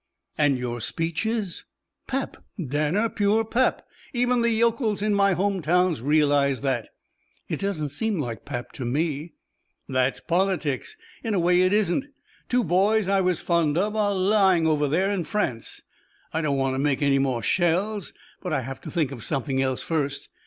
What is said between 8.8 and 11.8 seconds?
me." "That's politics. In a way it